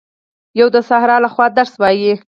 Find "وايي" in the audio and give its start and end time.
1.81-2.13